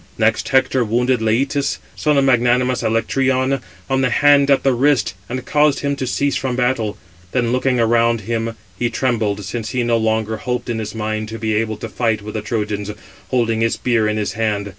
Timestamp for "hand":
4.09-4.49, 14.33-14.69